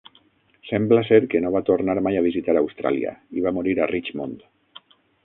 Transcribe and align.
Sembla 0.69 1.01
ser 1.09 1.19
que 1.33 1.41
no 1.43 1.51
va 1.55 1.61
tornar 1.67 1.95
mai 2.07 2.17
a 2.21 2.23
visitar 2.29 2.55
Austràlia, 2.63 3.13
i 3.41 3.45
va 3.49 3.53
morir 3.59 3.77
a 3.85 3.89
Richmond. 3.93 4.43